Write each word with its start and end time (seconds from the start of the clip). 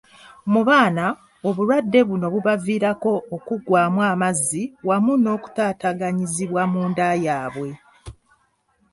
Mu 0.51 0.61
baana, 0.69 1.05
obulwadde 1.47 1.99
buno 2.09 2.25
bubaviirako 2.33 3.13
okuggwaamu 3.35 4.01
amazzi 4.11 4.63
wamu 4.87 5.13
n'okutaataganyizibwa 5.23 6.61
mu 6.71 6.81
ndya 6.89 7.09
yaabwe 7.25 7.69